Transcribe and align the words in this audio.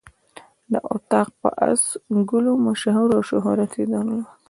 دا 0.71 0.79
اطاق 0.95 1.29
په 1.41 1.49
آس 1.69 1.83
ګلو 2.29 2.53
مشهور 2.67 3.09
او 3.17 3.21
شهرت 3.29 3.71
یې 3.79 3.85
درلود. 3.93 4.25